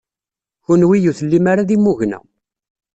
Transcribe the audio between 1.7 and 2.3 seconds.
imugna.